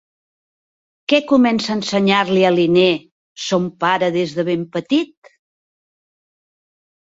[1.11, 2.87] Què comença a ensenyar-li a Linné
[3.49, 5.35] son pare des de ben petit?